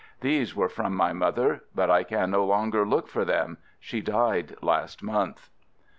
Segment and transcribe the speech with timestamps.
[0.21, 4.55] "These were from my mother— but I can no longer look for them— she died
[4.59, 5.51] last month."